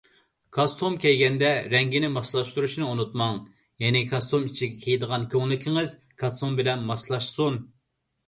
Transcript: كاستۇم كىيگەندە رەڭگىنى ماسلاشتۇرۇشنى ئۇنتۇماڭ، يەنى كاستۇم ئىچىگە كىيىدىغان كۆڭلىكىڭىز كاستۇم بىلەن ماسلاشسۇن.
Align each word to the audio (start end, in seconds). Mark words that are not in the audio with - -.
كاستۇم 0.55 0.93
كىيگەندە 1.01 1.49
رەڭگىنى 1.73 2.07
ماسلاشتۇرۇشنى 2.13 2.87
ئۇنتۇماڭ، 2.93 3.37
يەنى 3.85 4.01
كاستۇم 4.13 4.47
ئىچىگە 4.49 4.81
كىيىدىغان 4.85 5.27
كۆڭلىكىڭىز 5.35 5.91
كاستۇم 6.23 6.57
بىلەن 6.61 6.89
ماسلاشسۇن. 6.89 7.61